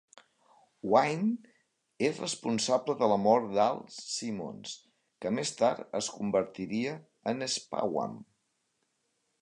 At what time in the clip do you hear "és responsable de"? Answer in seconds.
2.07-3.09